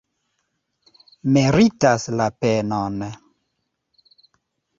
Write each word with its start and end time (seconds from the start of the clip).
Meritas 1.35 2.07
la 2.21 2.27
penon! 2.45 2.97